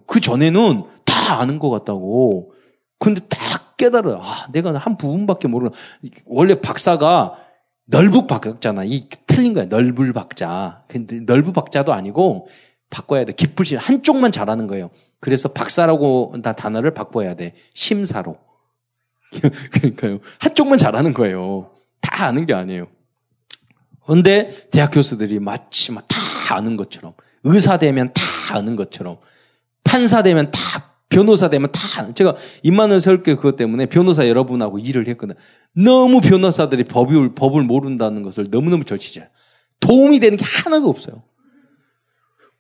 [0.06, 2.52] 그 전에는 다 아는 것 같다고.
[3.00, 4.20] 근데 딱 깨달아.
[4.22, 5.72] 아, 내가 한 부분밖에 모르는.
[6.28, 7.36] 원래 박사가
[7.86, 9.66] 넓은 박자나 이 틀린 거야.
[9.66, 10.84] 넓을 박자.
[10.88, 12.48] 근데 넓은 박자도 아니고
[12.92, 13.34] 바꿔야 돼.
[13.34, 14.92] 기쁘시 한쪽만 잘하는 거예요.
[15.20, 17.56] 그래서 박사라고 나 단어를 바꿔야 돼.
[17.74, 18.38] 심사로.
[19.72, 20.20] 그러니까요.
[20.38, 21.72] 한쪽만 잘하는 거예요.
[22.02, 22.88] 다 아는 게 아니에요.
[24.06, 29.18] 근데 대학 교수들이 마치 다 아는 것처럼 의사 되면 다 아는 것처럼
[29.84, 30.60] 판사 되면 다
[31.08, 35.36] 변호사 되면 다 제가 입만을 세울 게 그것 때문에 변호사 여러분하고 일을 했거든.
[35.76, 39.30] 너무 변호사들이 법을 법을 모른다는 것을 너무너무 절치자.
[39.80, 41.24] 도움이 되는 게 하나도 없어요.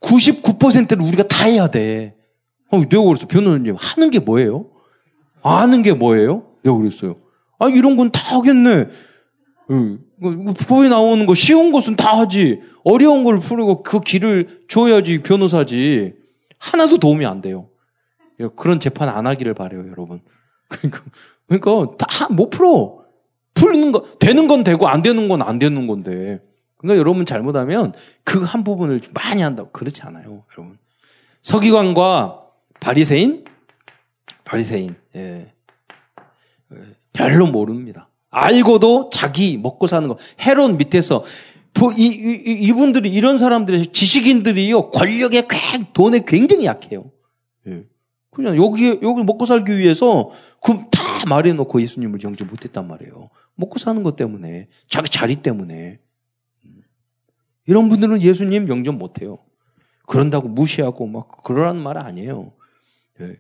[0.01, 2.15] 99%를 우리가 다 해야 돼.
[2.71, 3.27] 어, 내가 그랬어.
[3.27, 4.67] 변호사님 하는 게 뭐예요?
[5.43, 6.45] 아는 게 뭐예요?
[6.63, 7.15] 내가 그랬어요.
[7.59, 8.87] 아 이런 건 다 하겠네.
[9.71, 9.99] 응.
[10.67, 12.61] 법에 나오는 거 쉬운 것은 다 하지.
[12.83, 16.13] 어려운 걸 풀고 그 길을 줘야지 변호사지.
[16.59, 17.69] 하나도 도움이 안 돼요.
[18.55, 20.21] 그런 재판 안 하기를 바래요, 여러분.
[20.67, 21.03] 그러니까,
[21.47, 22.99] 그러니까 다 못 풀어.
[23.53, 26.39] 풀는 거, 되는 건 되고 안 되는 건 안 되는 건데.
[26.81, 30.77] 그러니까 여러분 잘못하면 그 한 부분을 많이 한다고 그렇지 않아요, 여러분.
[31.41, 32.41] 서기관과
[32.79, 33.45] 바리새인,
[34.43, 35.53] 바리새인, 예.
[37.13, 38.09] 별로 모릅니다.
[38.29, 40.17] 알고도 자기 먹고 사는 거.
[40.39, 41.23] 헤론 밑에서
[41.97, 45.47] 이, 이, 이분들이 이런 사람들이 지식인들이요 권력에
[45.93, 47.11] 돈에 굉장히 약해요.
[47.67, 47.85] 예.
[48.31, 53.29] 그냥 여기, 여기 먹고 살기 위해서 그다 말해놓고 예수님을 영접 못했단 말이에요.
[53.55, 55.99] 먹고 사는 것 때문에, 자기 자리 때문에.
[57.67, 59.37] 이런 분들은 예수님 영접 못해요.
[60.07, 62.51] 그런다고 무시하고 막 그러라는 말 아니에요.
[63.19, 63.37] 네.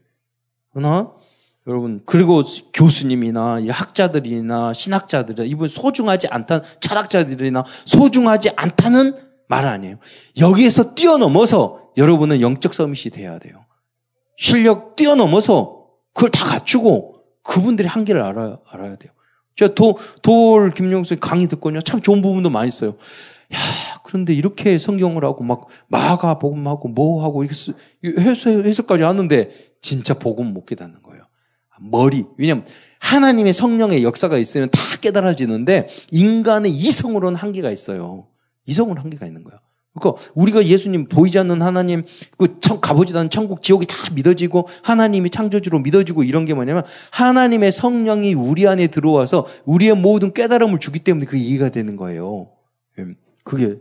[0.71, 1.11] 그러나
[1.67, 9.15] 여러분 그리고 교수님이나 학자들이나 신학자들이 이분 소중하지 않다는 철학자들이나 소중하지 않다는
[9.47, 9.97] 말 아니에요.
[10.39, 13.65] 여기에서 뛰어넘어서 여러분은 영적 서밋이 돼야 돼요.
[14.37, 19.11] 실력 뛰어넘어서 그걸 다 갖추고 그분들이 한계를 알아야, 알아야 돼요.
[19.55, 21.81] 제가 도, 돌 김용수 강의 듣거든요.
[21.81, 22.91] 참 좋은 부분도 많이 있어요.
[23.53, 27.55] 야, 그런데 이렇게 성경을 하고 막 마가 복음하고 뭐 하고 이렇게
[28.03, 31.23] 해석, 해석까지 하는데 진짜 복음 못 깨닫는 거예요.
[31.79, 32.25] 머리.
[32.37, 32.65] 왜냐면
[32.99, 38.27] 하나님의 성령의 역사가 있으면 다 깨달아지는데 인간의 이성으로는 한계가 있어요.
[38.65, 39.59] 이성으로 한계가 있는 거예요.
[39.93, 42.03] 그러니까 우리가 예수님 보이지 않는 하나님
[42.37, 47.71] 그 천, 가보지도 않은 천국 지옥이 다 믿어지고 하나님이 창조주로 믿어지고 이런 게 뭐냐면 하나님의
[47.71, 52.51] 성령이 우리 안에 들어와서 우리의 모든 깨달음을 주기 때문에 그게 이해가 되는 거예요.
[52.99, 53.05] 예,
[53.45, 53.77] 그게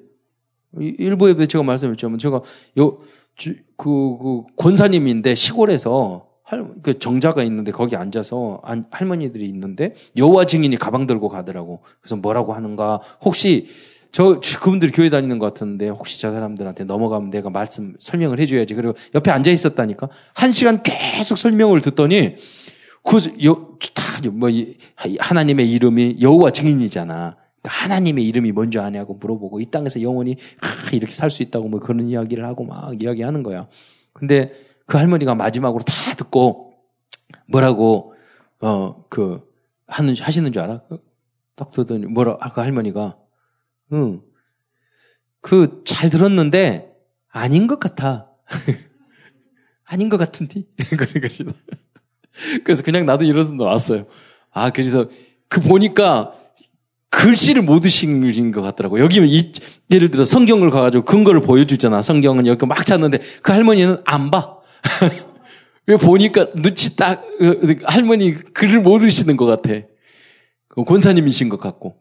[0.78, 2.42] 일부에 제가 말씀드렸지만 제가
[2.76, 10.76] 요그 그 권사님인데 시골에서 할, 그 정자가 있는데 거기 앉아서 안, 할머니들이 있는데 여호와 증인이
[10.76, 11.83] 가방 들고 가더라고.
[12.00, 13.00] 그래서 뭐라고 하는가?
[13.22, 13.68] 혹시
[14.12, 18.74] 저, 그분들이 교회 다니는 것 같은데, 혹시 저 사람들한테 넘어가면 내가 말씀, 설명을 해줘야지.
[18.74, 20.09] 그리고 옆에 앉아 있었다니까?
[20.35, 22.35] 한 시간 계속 설명을 듣더니,
[23.04, 23.54] 그, 여,
[23.94, 24.50] 다, 뭐,
[24.96, 27.37] 하나님의 이름이 여호와 증인이잖아.
[27.62, 31.80] 그러니까 하나님의 이름이 뭔지 아냐고 물어보고, 이 땅에서 영원히, 하, 이렇게 살 수 있다고 뭐
[31.80, 33.68] 그런 이야기를 하고 막 이야기하는 거야.
[34.12, 34.52] 근데
[34.86, 36.74] 그 할머니가 마지막으로 다 듣고,
[37.46, 38.14] 뭐라고,
[38.60, 39.42] 어, 그,
[39.86, 40.82] 하는, 하시는 줄 알아?
[41.54, 43.16] 딱 듣더니, 뭐라, 아, 그 할머니가,
[43.92, 44.22] 응.
[45.40, 46.92] 그, 잘 들었는데,
[47.28, 48.30] 아닌 것 같아.
[49.84, 50.64] 아닌 것 같은데?
[50.90, 51.52] 그러니까,
[52.64, 54.06] 그래서 그냥 나도 일어서 나왔어요.
[54.50, 55.08] 아, 그래서,
[55.48, 56.34] 그 보니까,
[57.10, 59.00] 글씨를 못 드신 것 같더라고.
[59.00, 59.52] 여기 이,
[59.90, 62.02] 예를 들어 성경을 가가지고 근거를 보여주잖아.
[62.02, 64.58] 성경은 여기 막 찾는데 그 할머니는 안 봐.
[65.86, 69.86] 왜 보니까 눈치 딱 어, 할머니 글을 못 읽으시는 것 같아.
[70.68, 71.96] 그 권사님이신 것 같고.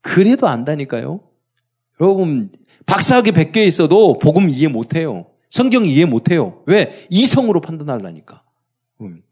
[0.00, 1.20] 그래도 안다니까요.
[2.00, 2.50] 여러분
[2.86, 5.26] 박사학위 100개 있어도 복음 이해 못해요.
[5.50, 6.62] 성경 이해 못해요.
[6.66, 6.92] 왜?
[7.10, 8.42] 이성으로 판단하려니까.
[9.02, 9.22] 음.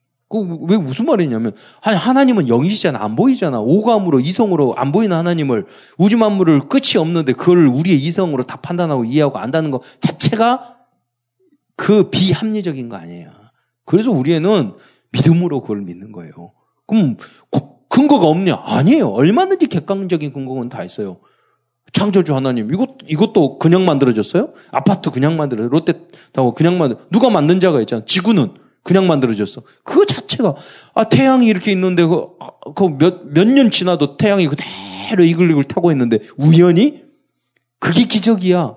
[0.43, 5.67] 그왜 무슨 말이냐면 아니 하나님은 영이시잖아 안 보이잖아 오감으로 이성으로 안 보이는 하나님을
[5.97, 10.77] 우주 만물을 끝이 없는데 그걸 우리의 이성으로 다 판단하고 이해하고 안다는 것 자체가
[11.77, 13.31] 그 비합리적인 거 아니에요.
[13.85, 14.73] 그래서 우리는
[15.13, 16.53] 믿음으로 그걸 믿는 거예요.
[16.87, 17.17] 그럼
[17.89, 18.61] 근거가 없냐?
[18.65, 19.09] 아니에요.
[19.09, 21.19] 얼마든지 객관적인 근거는 다 있어요.
[21.93, 24.53] 창조주 하나님 이것 이것도 그냥 만들어졌어요?
[24.73, 28.05] 아파트 그냥 만들어 롯데타워 그냥 만들 누가 만든 자가 있잖아.
[28.05, 29.63] 지구는 그냥 만들어졌어.
[29.83, 30.55] 그 자체가
[30.95, 32.05] 아 태양이 이렇게 있는데
[32.77, 37.03] 그몇몇 그년 지나도 태양이 그대로 이글이글 타고 있는데 우연히
[37.81, 38.77] 그게 기적이야.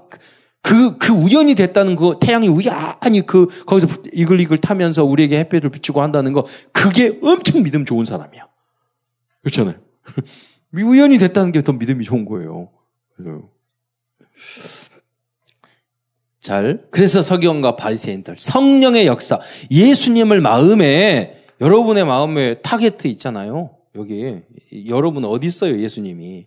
[0.61, 6.33] 그, 그 우연이 됐다는 그 태양이 우연히 그, 거기서 이글이글 타면서 우리에게 햇볕을 비추고 한다는
[6.33, 8.47] 거, 그게 엄청 믿음 좋은 사람이야.
[9.43, 9.75] 그렇잖아요.
[10.73, 12.69] 우연이 됐다는 게 더 믿음이 좋은 거예요.
[16.47, 16.81] 잘.
[16.91, 23.71] 그래서 서기관과 바리새인들 성령의 역사, 예수님을 마음에 여러분의 마음에 타겟 있잖아요.
[23.95, 24.39] 여기
[24.87, 26.45] 여러분 어디 있어요, 예수님이?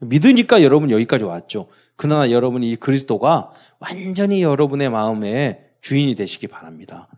[0.00, 1.68] 믿으니까 여러분 여기까지 왔죠.
[1.96, 7.08] 그러나 여러분이 이 그리스도가 완전히 여러분의 마음에 주인이 되시기 바랍니다.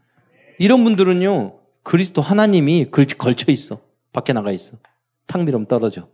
[0.60, 3.80] 이런 분들은요, 그리스도 하나님이 걸쳐 있어.
[4.12, 4.76] 밖에 나가 있어.
[5.26, 6.06] 탕 밀으면 떨어져.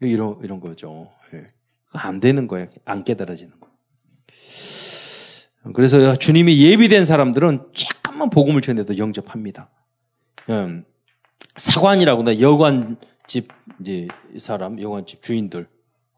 [0.00, 1.10] 이런, 이런 거죠.
[1.34, 1.42] 예.
[1.92, 2.68] 안 되는 거예요.
[2.86, 3.63] 안 깨달아지는 거.
[5.72, 9.70] 그래서 주님이 예비된 사람들은 잠깐만 복음을 전해도 영접합니다.
[10.50, 10.84] 음,
[11.56, 13.48] 사관이라고나 여관집
[13.80, 15.66] 이제 사람, 여관집 주인들,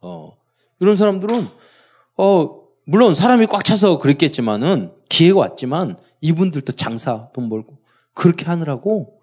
[0.01, 0.37] 어,
[0.81, 1.49] 이런 사람들은
[2.17, 7.79] 어, 물론 사람이 꽉 차서 그랬겠지만은 기회가 왔지만 이분들도 장사 돈 벌고
[8.15, 9.21] 그렇게 하느라고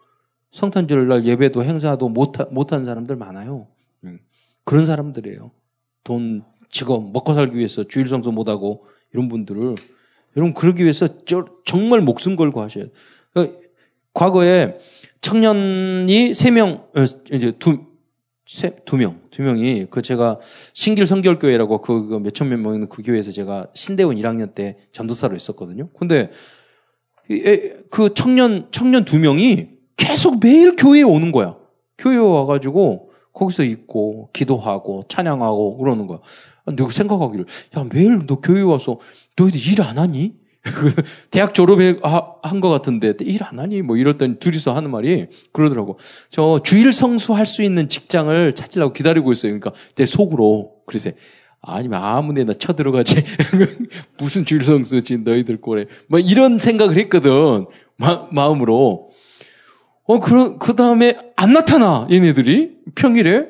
[0.52, 3.68] 성탄절 날 예배도 행사도 못, 못한 사람들 많아요.
[4.04, 4.20] 음.
[4.64, 5.52] 그런 사람들이에요.
[6.04, 9.76] 돈, 직업, 먹고 살기 위해서 주일 성수 못하고 이런 분들을
[10.36, 11.08] 여러분 그러기 위해서
[11.66, 12.94] 정말 목숨 걸고 하셔야 돼요.
[13.34, 13.60] 그러니까
[14.14, 14.78] 과거에
[15.22, 17.80] 청년이 세 명, 어, 이제 두,
[18.46, 20.40] 세, 두 명, 두 명이 그 제가
[20.74, 25.90] 신길 성결교회라고 그, 그 몇천 명 있는 그 교회에서 제가 신대원 1학년 때 전도사로 있었거든요.
[25.98, 26.30] 근데
[27.90, 31.56] 그 청년 청년 두 명이 계속 매일 교회에 오는 거야.
[31.98, 36.20] 교회에 와가지고 거기서 있고 기도하고 찬양하고 그러는 거야.
[36.66, 37.46] 내가 생각하기를
[37.78, 39.00] 야 매일 너 교회 와서
[39.38, 40.36] 너희들 일 안 하니?
[41.30, 43.82] 대학 졸업한 것 같은데 일 안 하니?
[43.82, 46.00] 뭐 이랬더니 둘이서 하는 말이 그러더라고.
[46.30, 49.52] 저 주일 성수할 수 있는 직장을 찾으려고 기다리고 있어요.
[49.60, 51.12] 그러니까 내 속으로 그래서
[51.62, 53.24] 아니면 아무 데나 쳐들어가지.
[54.18, 55.88] 무슨 주일 성수지 너희들 꼴에.
[56.08, 57.66] 뭐 이런 생각을 했거든.
[57.98, 59.10] 마, 마음으로.
[60.06, 62.72] 어, 그, 그 다음에 안 나타나, 얘네들이.
[62.96, 63.48] 평일에.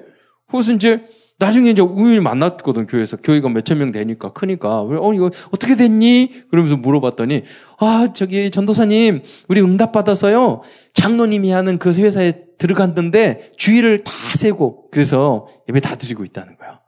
[0.48, 1.04] 그래서 이제
[1.44, 3.18] 나중에 이제 우연히 만났거든, 교회에서.
[3.18, 4.82] 교회가 몇천 명 되니까, 크니까.
[4.82, 6.44] 어, 이거 어떻게 됐니?
[6.50, 7.44] 그러면서 물어봤더니,
[7.80, 10.62] 아, 저기, 전도사님, 우리 응답받아서요,
[10.94, 16.80] 장로님이 하는 그 회사에 들어갔는데, 주의를 다 세고, 그래서 예배 다 드리고 있다는 거야.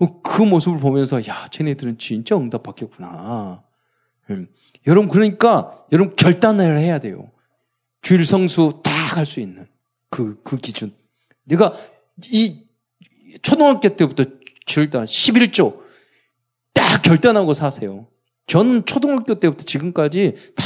[0.00, 3.62] 어, 그 모습을 보면서, 야, 쟤네들은 진짜 응답받겠구나.
[4.30, 4.48] 음.
[4.88, 7.30] 여러분, 그러니까, 여러분 결단을 해야 돼요.
[8.02, 9.66] 주일 성수 다할수 있는
[10.10, 10.92] 그, 그 기준.
[11.44, 11.74] 내가
[12.32, 12.63] 이
[13.42, 14.24] 초등학교 때부터
[14.66, 15.78] 절단 11조
[16.72, 18.06] 딱 결단하고 사세요.
[18.46, 20.64] 저는 초등학교 때부터 지금까지 다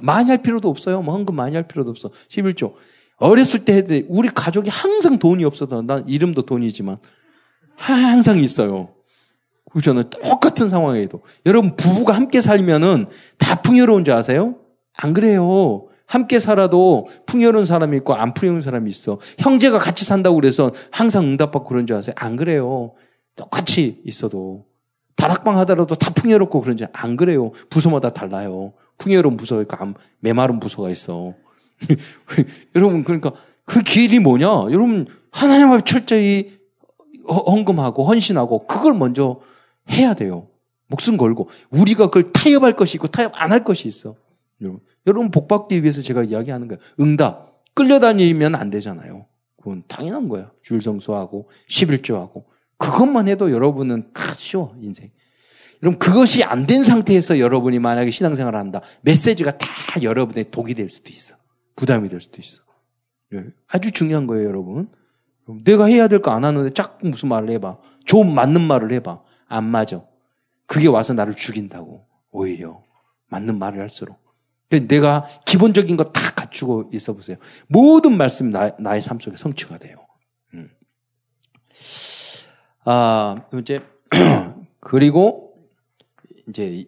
[0.00, 1.02] 많이 할 필요도 없어요.
[1.02, 2.10] 뭐 헌금 많이 할 필요도 없어.
[2.28, 2.74] 11조.
[3.16, 6.98] 어렸을 때 해도 우리 가족이 항상 돈이 없어서 난 이름도 돈이지만
[7.76, 8.94] 항상 있어요.
[9.70, 10.10] 그렇잖아요.
[10.10, 11.22] 똑같은 상황에도.
[11.46, 13.06] 여러분 부부가 함께 살면은
[13.38, 14.56] 다 풍요로운 줄 아세요?
[14.94, 15.88] 안 그래요.
[16.06, 19.18] 함께 살아도 풍요로운 사람이 있고 안 풍요로운 사람이 있어.
[19.38, 22.14] 형제가 같이 산다고 그래서 항상 응답받고 그런 줄 아세요?
[22.18, 22.92] 안 그래요.
[23.36, 24.66] 똑같이 있어도
[25.16, 27.52] 다락방 하더라도 다 풍요롭고 그런지 안 그래요.
[27.70, 28.72] 부서마다 달라요.
[28.98, 29.76] 풍요로운 부서가 있고
[30.20, 31.34] 메마른 부서가 있어.
[32.76, 33.32] 여러분 그러니까
[33.64, 34.46] 그 길이 뭐냐?
[34.70, 36.58] 여러분 하나님 앞에 철저히
[37.28, 39.40] 헌금하고 헌신하고 그걸 먼저
[39.90, 40.48] 해야 돼요.
[40.88, 44.14] 목숨 걸고 우리가 그걸 타협할 것이 있고 타협 안 할 것이 있어.
[44.62, 46.80] 여러분, 여러분 복 받기 위해서 제가 이야기하는 거예요.
[47.00, 49.26] 응답 끌려다니면 안 되잖아요.
[49.56, 50.50] 그건 당연한 거예요.
[50.62, 52.44] 줄 성수하고 11조하고
[52.78, 55.10] 그것만 해도 여러분은 쉬워 인생.
[55.82, 58.80] 여러분 그것이 안 된 상태에서 여러분이 만약에 신앙생활을 한다.
[59.02, 59.66] 메시지가 다
[60.02, 61.36] 여러분의 독이 될 수도 있어.
[61.76, 62.62] 부담이 될 수도 있어.
[63.34, 64.88] 예, 아주 중요한 거예요, 여러분.
[65.64, 67.78] 내가 해야 될 거 안 하는데 자꾸 무슨 말을 해봐.
[68.04, 69.20] 좀 맞는 말을 해봐.
[69.48, 70.02] 안 맞아.
[70.66, 72.06] 그게 와서 나를 죽인다고.
[72.30, 72.82] 오히려.
[73.28, 74.18] 맞는 말을 할수록.
[74.80, 77.36] 내가 기본적인 거 다 갖추고 있어 보세요.
[77.68, 79.96] 모든 말씀이 나, 나의 삶 속에 성취가 돼요.
[80.54, 80.70] 음.
[82.84, 83.80] 아, 이제,
[84.80, 85.54] 그리고,
[86.48, 86.86] 이제,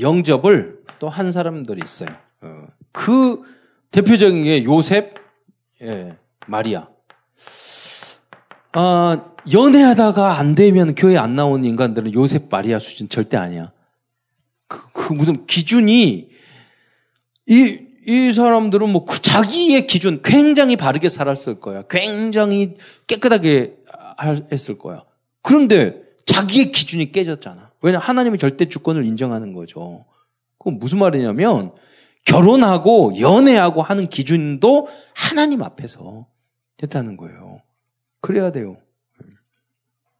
[0.00, 2.08] 영접을 또 한 사람들이 있어요.
[2.40, 3.42] 어, 그
[3.90, 5.14] 대표적인 게 요셉,
[5.82, 6.88] 예, 마리아.
[8.72, 13.72] 아, 연애하다가 안 되면 교회 안 나오는 인간들은 요셉 마리아 수준 절대 아니야.
[14.66, 16.31] 그, 그 무슨 기준이
[17.46, 21.82] 이, 이 사람들은 뭐그 자기의 기준 굉장히 바르게 살았을 거야.
[21.88, 22.76] 굉장히
[23.06, 23.76] 깨끗하게
[24.50, 25.04] 했을 거야.
[25.42, 27.70] 그런데 자기의 기준이 깨졌잖아.
[27.82, 30.04] 왜냐 하나님의 절대 주권을 인정하는 거죠.
[30.58, 31.72] 그건 무슨 말이냐면
[32.24, 36.26] 결혼하고 연애하고 하는 기준도 하나님 앞에서
[36.76, 37.60] 됐다는 거예요.
[38.20, 38.76] 그래야 돼요.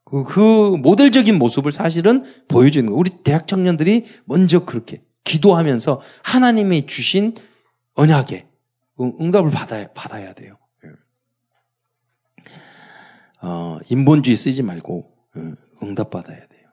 [0.04, 2.98] 그, 그 모델적인 모습을 사실은 보여주는 거예요.
[2.98, 7.34] 우리 대학 청년들이 먼저 그렇게 기도하면서 하나님이 주신
[7.94, 8.46] 언약에
[9.00, 10.58] 응답을 받아야, 받아야 돼요.
[10.84, 10.90] 예.
[13.42, 15.40] 어, 인본주의 쓰지 말고 예,
[15.82, 16.68] 응답 받아야 돼요.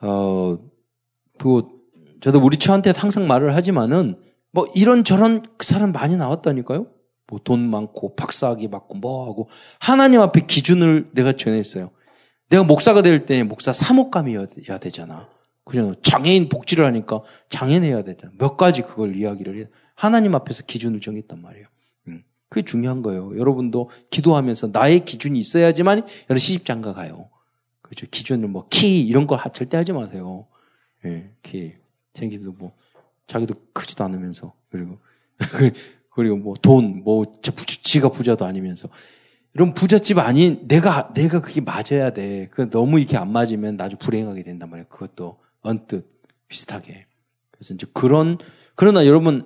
[0.00, 0.58] 어,
[1.38, 1.62] 그
[2.20, 6.86] 저도 우리 처한테 항상 말을 하지만은 뭐 이런 저런 그 사람 많이 나왔다니까요.
[7.26, 9.48] 뭐 돈 많고 박사학위 받고 뭐 하고
[9.80, 11.90] 하나님 앞에 기준을 내가 정했어요.
[12.50, 15.28] 내가 목사가 될 때 목사 사목감이어야 되잖아.
[15.64, 15.94] 그죠?
[16.02, 18.32] 장애인 복지를 하니까 장애인 해야 되잖아.
[18.38, 19.66] 몇 가지 그걸 이야기를 해.
[19.94, 21.66] 하나님 앞에서 기준을 정했단 말이에요.
[22.08, 22.24] 음.
[22.48, 23.38] 그게 중요한 거예요.
[23.38, 27.28] 여러분도 기도하면서 나의 기준이 있어야지만 여러분 시집장가 가요.
[27.82, 28.06] 그죠?
[28.10, 30.46] 기준을 뭐 키 이런 거 절대 하지 마세요.
[31.04, 31.74] 예, 키.
[32.14, 32.72] 생기도 뭐
[33.26, 34.98] 자기도 크지도 않으면서 그리고
[36.10, 38.88] 그리고 뭐 돈, 뭐 지가 부자도 아니면서
[39.54, 42.48] 이런 부잣집 아닌 내가 내가 그게 맞아야 돼.
[42.50, 44.88] 그 너무 이렇게 안 맞으면 나중 불행하게 된단 말이에요.
[44.88, 46.06] 그것도 언뜻
[46.48, 47.06] 비슷하게.
[47.50, 48.38] 그래서 이제 그런
[48.74, 49.42] 그러나 여러분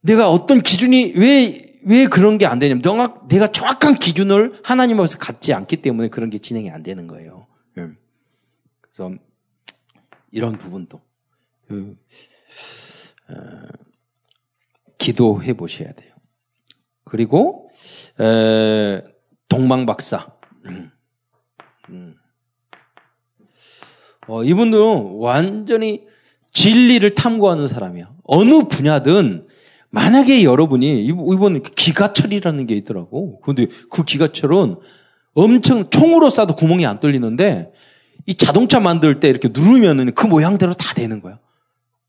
[0.00, 5.18] 내가 어떤 기준이 왜 왜 그런 게 안 되냐면 명확 내가 정확한 기준을 하나님 앞에서
[5.18, 7.46] 갖지 않기 때문에 그런 게 진행이 안 되는 거예요.
[7.78, 7.96] 음.
[8.80, 9.12] 그래서
[10.30, 11.00] 이런 부분도
[11.68, 11.96] 그,
[13.28, 13.34] 어,
[14.98, 16.14] 기도해 보셔야 돼요.
[17.04, 17.70] 그리고
[18.20, 19.02] 에,
[19.48, 20.32] 동방 박사.
[21.90, 22.16] 음.
[24.28, 24.32] 음.
[24.32, 26.02] 어, 이분도 완전히
[26.52, 28.10] 진리를 탐구하는 사람이야.
[28.24, 29.46] 어느 분야든
[29.90, 33.40] 만약에 여러분이 이번 기가철이라는 게 있더라고.
[33.40, 34.76] 근데 그 기가철은
[35.34, 37.72] 엄청 총으로 쏴도 구멍이 안 뚫리는데
[38.26, 41.38] 이 자동차 만들 때 이렇게 누르면은 그 모양대로 다 되는 거야.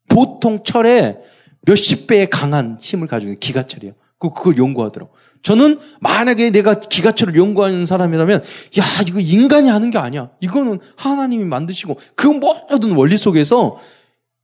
[0.08, 1.18] 보통 철에
[1.62, 3.94] 몇십 배의 강한 힘을 가지고 기가철이에요.
[4.20, 5.14] 그, 그걸 연구하더라고.
[5.42, 8.42] 저는 만약에 내가 기가철을 연구하는 사람이라면,
[8.80, 10.32] 야, 이거 인간이 하는 게 아니야.
[10.40, 13.78] 이거는 하나님이 만드시고, 그 모든 원리 속에서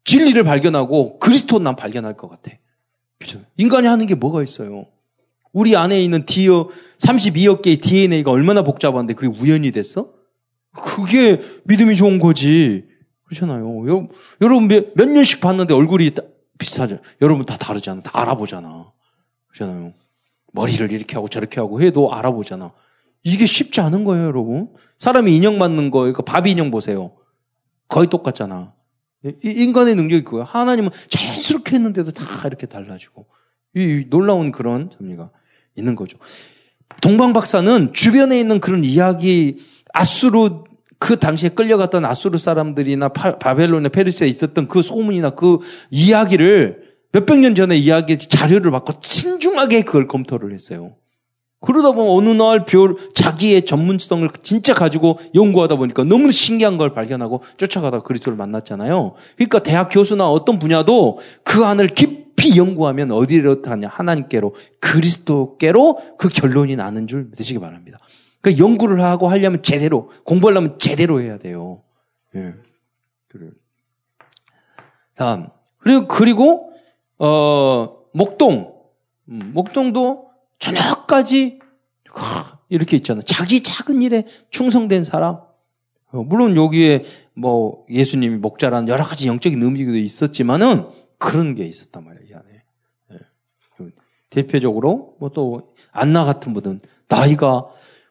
[0.03, 2.51] 진리를 발견하고 그리스도 난 발견할 것 같아.
[3.19, 3.39] 그죠?
[3.57, 4.83] 인간이 하는 게 뭐가 있어요?
[5.53, 10.09] 우리 안에 있는 디어, 32억 개의 DNA가 얼마나 복잡한데 그게 우연이 됐어?
[10.71, 12.85] 그게 믿음이 좋은 거지.
[13.25, 14.07] 그렇잖아요.
[14.41, 16.11] 여러분 몇, 몇 년씩 봤는데 얼굴이
[16.57, 16.99] 비슷하죠.
[17.21, 18.01] 여러분 다 다르잖아.
[18.01, 18.91] 다 알아보잖아.
[19.53, 19.93] 그렇잖아요.
[20.53, 22.71] 머리를 이렇게 하고 저렇게 하고 해도 알아보잖아.
[23.23, 24.69] 이게 쉽지 않은 거예요, 여러분.
[24.97, 27.11] 사람이 인형 맞는 거, 그러니까 바비 인형 보세요.
[27.87, 28.73] 거의 똑같잖아.
[29.43, 30.43] 인간의 능력이 그거야.
[30.43, 33.27] 하나님은 자연스럽게 했는데도 다 이렇게 달라지고.
[33.75, 35.29] 이 놀라운 그런 섭리가
[35.75, 36.17] 있는 거죠.
[37.01, 39.57] 동방 박사는 주변에 있는 그런 이야기,
[39.93, 40.63] 아수르
[40.99, 45.59] 그 당시에 끌려갔던 아수르 사람들이나 파, 바벨론의 페르시아에 있었던 그 소문이나 그
[45.89, 46.80] 이야기를
[47.13, 50.95] 몇백 년 전에 이야기 자료를 받고 신중하게 그걸 검토를 했어요.
[51.61, 57.43] 그러다 보면 어느 날 별, 자기의 전문성을 진짜 가지고 연구하다 보니까 너무 신기한 걸 발견하고
[57.57, 59.13] 쫓아가다 그리스도를 만났잖아요.
[59.35, 63.89] 그러니까 대학 교수나 어떤 분야도 그 안을 깊이 연구하면 어디로 가냐?
[63.89, 67.99] 하나님께로, 그리스도께로 그 결론이 나는 줄 믿으시기 바랍니다.
[68.41, 71.83] 그 연구를 하고 하려면 제대로, 공부하려면 제대로 해야 돼요.
[72.35, 72.55] 예.
[73.27, 73.49] 그래.
[75.15, 75.49] 다음.
[75.77, 76.70] 그리고, 그리고,
[77.23, 78.73] 어, 목동.
[79.29, 81.59] 음, 목동도 저녁까지,
[82.69, 83.21] 이렇게 있잖아.
[83.23, 85.35] 자기 작은 일에 충성된 사람.
[86.11, 87.03] 어, 물론 여기에
[87.35, 90.87] 뭐 예수님이 목자라는 여러 가지 영적인 의미도 있었지만은
[91.19, 92.63] 그런 게 있었단 말이에요, 이 안에.
[93.13, 93.85] 예.
[94.31, 97.67] 대표적으로 뭐 또 안나 같은 분은 나이가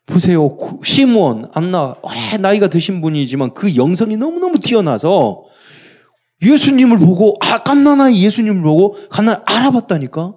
[0.06, 0.56] 보세요.
[0.84, 5.44] 시므온, 안나, 오래 나이가 드신 분이지만 그 영성이 너무너무 뛰어나서
[6.42, 10.34] 예수님을 보고, 아, 깜나나이 예수님을 보고, 갓나 알아봤다니까?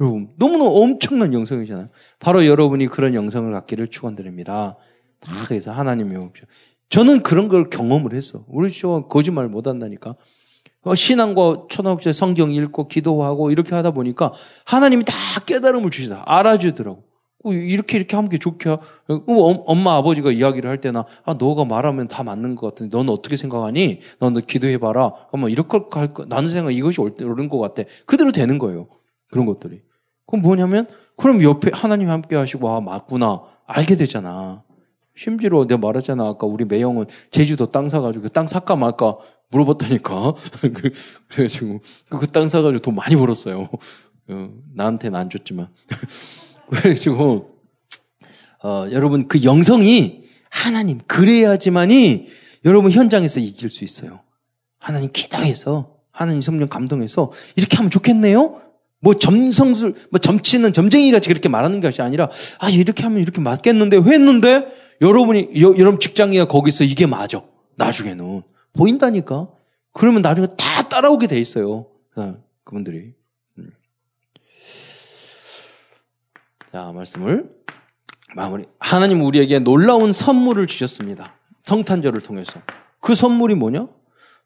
[0.00, 1.88] 여러분, 너무너무 엄청난 영성이잖아요.
[2.18, 4.76] 바로 여러분이 그런 영성을 갖기를 축원드립니다.
[5.20, 6.16] 다 그래서 하나님이
[6.90, 8.44] 저는 그런 걸 경험을 했어.
[8.48, 10.16] 우리 시원 거짓말 못 한다니까.
[10.82, 14.32] 어, 신앙과 초등학교 성경 읽고 기도하고 이렇게 하다 보니까
[14.64, 15.14] 하나님이 다
[15.44, 16.22] 깨달음을 주시다.
[16.26, 17.02] 알아주더라고.
[17.44, 18.70] 어, 이렇게 이렇게 하면 좋게.
[18.70, 18.80] 어,
[19.66, 24.00] 엄마 아버지가 이야기를 할 때나 아 너가 말하면 다 맞는 것 같은데 너는 어떻게 생각하니?
[24.18, 25.12] 너는 기도해 봐라.
[25.30, 26.24] 그러면 이렇게 할 거.
[26.26, 27.82] 나는 생각 이것이 옳은 것 같아.
[28.06, 28.88] 그대로 되는 거예요.
[29.30, 29.82] 그런 것들이.
[30.26, 34.62] 그럼 뭐냐면 그럼 옆에 하나님 함께 하시고 아 맞구나 알게 되잖아.
[35.14, 36.26] 심지어 내가 말했잖아.
[36.26, 39.16] 아까 우리 매형은 제주도 땅 사가지고 그땅 살까 말까
[39.50, 40.34] 물어봤다니까.
[40.74, 40.90] 그,
[41.28, 41.80] 그래가지고
[42.18, 43.68] 그 땅 사가지고 돈 많이 벌었어요.
[44.28, 45.68] 어, 나한테는 안 줬지만.
[46.70, 47.56] 그래가지고
[48.62, 52.28] 어, 여러분 그 영성이 하나님 그래야지만이
[52.64, 54.20] 여러분 현장에서 이길 수 있어요.
[54.78, 58.60] 하나님 기도해서 하나님 성령 감동해서 이렇게 하면 좋겠네요.
[59.00, 63.98] 뭐 점성술, 뭐 점치는 점쟁이 같이 그렇게 말하는 것이 아니라, 아, 이렇게 하면 이렇게 맞겠는데,
[63.98, 64.66] 왜 했는데?
[65.00, 67.42] 여러분이, 여, 여러분 직장이가 거기서 이게 맞아.
[67.76, 68.42] 나중에는.
[68.72, 69.48] 보인다니까?
[69.92, 71.86] 그러면 나중에 다 따라오게 돼 있어요.
[72.16, 73.12] 어, 그분들이.
[73.58, 73.70] 음.
[76.72, 77.50] 자, 말씀을
[78.34, 78.64] 마무리.
[78.78, 81.34] 하나님 우리에게 놀라운 선물을 주셨습니다.
[81.62, 82.60] 성탄절을 통해서.
[83.00, 83.88] 그 선물이 뭐냐?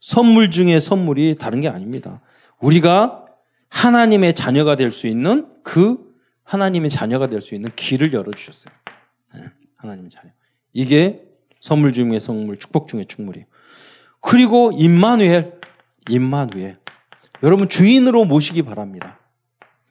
[0.01, 2.21] 선물 중에 선물이 다른 게 아닙니다.
[2.61, 3.25] 우리가
[3.69, 5.99] 하나님의 자녀가 될 수 있는 그
[6.45, 8.73] 하나님의 자녀가 될 수 있는 길을 열어주셨어요.
[9.35, 9.45] 네,
[9.77, 10.31] 하나님의 자녀.
[10.73, 11.23] 이게
[11.61, 13.47] 선물 중에 선물, 축복 중에 축물이에요.
[14.21, 15.61] 그리고 임마누엘,
[16.09, 16.79] 임마누엘.
[17.43, 19.19] 여러분 주인으로 모시기 바랍니다.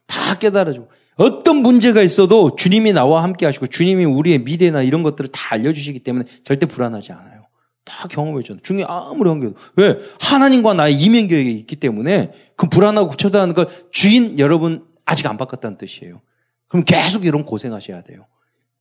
[0.05, 0.89] 다 깨달아주고
[1.19, 6.25] 어떤 문제가 있어도 주님이 나와 함께 하시고 주님이 우리의 미래나 이런 것들을 다 알려주시기 때문에
[6.45, 7.45] 절대 불안하지 않아요.
[7.83, 8.55] 다 경험해 줘.
[8.61, 9.55] 중에 아무리 관계도.
[9.75, 9.99] 왜?
[10.21, 16.21] 하나님과 나의 이면교역이 있기 때문에 그 불안하고 쳐다하는 걸 주인 여러분 아직 안 바꿨다는 뜻이에요.
[16.69, 18.25] 그럼 계속 이런 고생하셔야 돼요.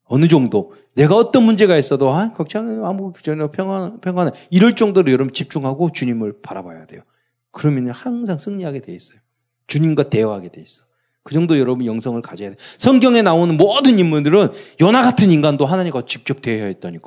[0.05, 5.33] 어느 정도 내가 어떤 문제가 있어도 아 걱정 아무 걱정 평안 평안해 이럴 정도로 여러분
[5.33, 7.03] 집중하고 주님을 바라봐야 돼요.
[7.51, 9.18] 그러면 항상 승리하게 돼 있어요.
[9.66, 10.88] 주님과 대화하게 돼 있어.
[11.29, 12.57] 그 정도 여러분 영성을 가져야 돼.
[12.79, 14.49] 성경에 나오는 모든 인물들은
[14.81, 17.07] 연하 같은 인간도 하나님과 직접 대해야 했다니까.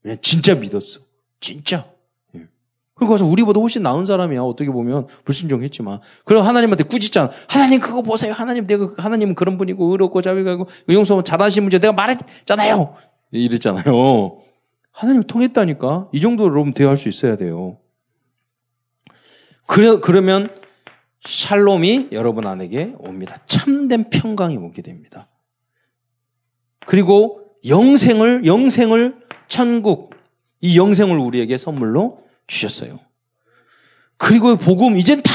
[0.00, 1.00] 그냥 진짜 믿었어.
[1.38, 1.84] 진짜.
[2.34, 2.46] 예.
[2.94, 4.40] 그리고 가서 우리보다 훨씬 나은 사람이야.
[4.40, 6.00] 어떻게 보면 불순종했지만.
[6.24, 7.30] 그리고 하나님한테 꾸짖잖아.
[7.46, 8.32] 하나님 그거 보세요.
[8.32, 12.94] 하나님 내가 하나님은 그런 분이고 의롭고 자비가고 용서 잘하신 분이 내가 말했잖아요.
[13.32, 14.38] 이랬잖아요.
[14.92, 16.08] 하나님 통했다니까.
[16.10, 17.76] 이 정도로 여러분 대화할 수 있어야 돼요.
[19.66, 20.48] 그래, 그러면
[21.26, 23.38] 샬롬이 여러분 안에게 옵니다.
[23.46, 25.28] 참된 평강이 오게 됩니다.
[26.86, 29.16] 그리고 영생을, 영생을
[29.48, 30.14] 천국,
[30.60, 33.00] 이 영생을 우리에게 선물로 주셨어요.
[34.16, 35.32] 그리고 복음, 이젠 다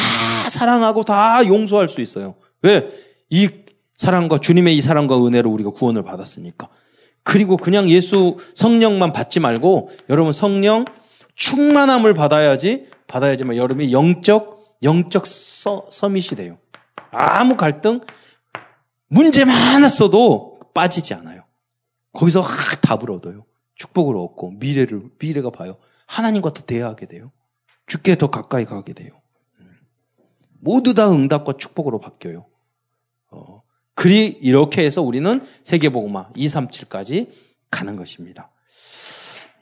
[0.50, 2.36] 사랑하고 다 용서할 수 있어요.
[2.62, 2.88] 왜?
[3.30, 3.50] 이
[3.98, 6.70] 사랑과, 주님의 이 사랑과 은혜로 우리가 구원을 받았으니까.
[7.24, 10.86] 그리고 그냥 예수 성령만 받지 말고, 여러분 성령
[11.36, 16.58] 충만함을 받아야지, 받아야지만 여러분이 영적, 영적 서, 서밋이 돼요.
[17.12, 18.02] 아무 갈등,
[19.08, 21.44] 문제 많았어도 빠지지 않아요.
[22.14, 22.44] 거기서
[22.82, 23.46] 답을 얻어요.
[23.76, 25.78] 축복을 얻고 미래를 미래가 봐요.
[26.08, 27.32] 하나님과 더 대화하게 돼요.
[27.86, 29.22] 주께 더 가까이 가게 돼요.
[30.60, 32.46] 모두 다 응답과 축복으로 바뀌어요.
[33.32, 33.64] 어,
[33.96, 37.32] 그리 이렇게 해서 우리는 세계복음화 237까지
[37.70, 38.52] 가는 것입니다.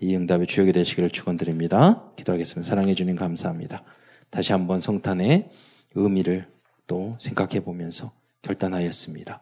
[0.02, 2.12] 이 응답의 주역이 되시기를 축원드립니다.
[2.16, 2.68] 기도하겠습니다.
[2.68, 3.84] 사랑해 주님 감사합니다.
[4.30, 5.50] 다시 한번 성탄의
[5.96, 6.48] 의미를
[6.88, 8.12] 또 생각해 보면서
[8.42, 9.40] 결단하였습니다.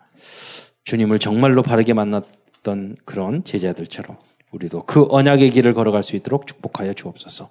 [0.83, 4.17] 주님을 정말로 바르게 만났던 그런 제자들처럼
[4.51, 7.49] 우리도 그 언약의 길을 걸어갈 수 있도록 축복하여 주옵소서.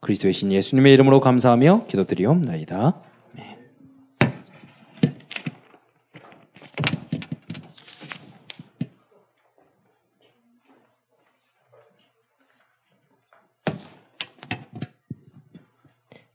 [0.00, 3.09] 그리스도의 신 예수님의 이름으로 감사하며 기도드리옵나이다.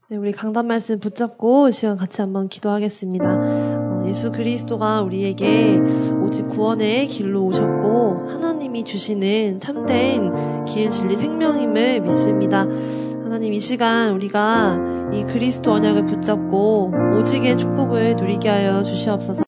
[0.08, 4.06] 네, 우리 강단 말씀 붙잡고 시간 같이 한번 기도하겠습니다.
[4.06, 5.80] 예수 그리스도가 우리에게
[6.24, 12.60] 오직 구원의 길로 오셨고 하나님이 주시는 참된 길 진리 생명임을 믿습니다.
[13.24, 14.78] 하나님 이 시간 우리가
[15.12, 19.42] 이 그리스도 언약을 붙잡고 오직의 축복을 누리게 하여 주시옵소서.